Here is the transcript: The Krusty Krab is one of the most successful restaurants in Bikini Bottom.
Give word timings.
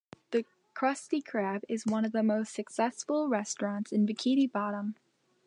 The 0.31 0.45
Krusty 0.73 1.21
Krab 1.21 1.61
is 1.69 1.85
one 1.85 2.05
of 2.05 2.11
the 2.11 2.23
most 2.23 2.53
successful 2.55 3.27
restaurants 3.29 3.91
in 3.91 4.07
Bikini 4.07 4.51
Bottom. 4.51 4.95